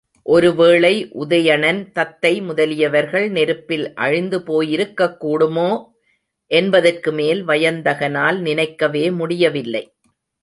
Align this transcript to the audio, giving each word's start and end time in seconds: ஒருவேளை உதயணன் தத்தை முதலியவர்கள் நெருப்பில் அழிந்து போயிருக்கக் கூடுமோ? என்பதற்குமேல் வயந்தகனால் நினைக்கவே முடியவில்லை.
ஒருவேளை 0.25 1.09
உதயணன் 1.19 1.91
தத்தை 1.91 2.41
முதலியவர்கள் 2.41 3.29
நெருப்பில் 3.29 3.93
அழிந்து 3.93 4.39
போயிருக்கக் 4.39 5.17
கூடுமோ? 5.21 5.69
என்பதற்குமேல் 6.51 7.43
வயந்தகனால் 7.47 8.39
நினைக்கவே 8.39 9.11
முடியவில்லை. 9.11 9.83